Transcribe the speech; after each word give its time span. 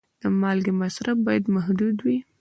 د 0.21 0.23
مالګې 0.39 0.73
مصرف 0.81 1.17
باید 1.27 1.43
محدود 1.55 1.97
وي. 2.05 2.17